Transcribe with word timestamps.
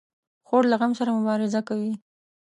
خور 0.47 0.63
له 0.71 0.75
غم 0.81 0.91
سره 0.99 1.09
مبارزه 1.17 1.61
کوي. 1.69 1.93